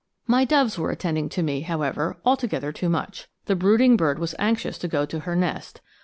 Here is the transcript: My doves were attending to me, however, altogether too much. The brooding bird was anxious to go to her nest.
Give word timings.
My 0.25 0.45
doves 0.45 0.79
were 0.79 0.89
attending 0.89 1.29
to 1.29 1.43
me, 1.43 1.61
however, 1.61 2.17
altogether 2.25 2.71
too 2.71 2.89
much. 2.89 3.27
The 3.45 3.55
brooding 3.55 3.97
bird 3.97 4.17
was 4.17 4.33
anxious 4.39 4.79
to 4.79 4.87
go 4.87 5.05
to 5.05 5.19
her 5.19 5.35
nest. 5.35 5.79